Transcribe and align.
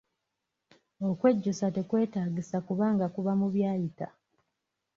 Okwejjusa 1.09 1.65
tekwetaagisa 1.75 2.57
kubanga 2.67 3.05
kuba 3.15 3.31
mu 3.39 3.47
byayita. 3.53 4.07